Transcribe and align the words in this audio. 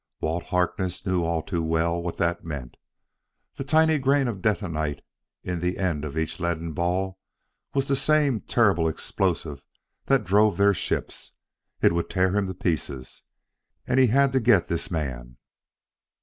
Walt 0.19 0.45
Harkness 0.45 1.05
knew 1.05 1.23
all 1.23 1.43
too 1.43 1.61
well 1.61 2.01
what 2.01 2.17
that 2.17 2.43
meant. 2.43 2.75
The 3.53 3.63
tiny 3.63 3.99
grain 3.99 4.27
of 4.27 4.41
detonite 4.41 5.03
in 5.43 5.59
the 5.59 5.77
end 5.77 6.03
of 6.03 6.17
each 6.17 6.39
leaden 6.39 6.73
ball 6.73 7.19
was 7.75 7.87
the 7.87 7.95
same 7.95 8.39
terrible 8.41 8.87
explosive 8.87 9.63
that 10.07 10.23
drove 10.23 10.57
their 10.57 10.73
ships: 10.73 11.33
it 11.83 11.93
would 11.93 12.09
tear 12.09 12.35
him 12.35 12.47
to 12.47 12.55
pieces. 12.55 13.21
And 13.85 13.99
he 13.99 14.07
had 14.07 14.33
to 14.33 14.39
get 14.39 14.69
this 14.69 14.89
man. 14.89 15.37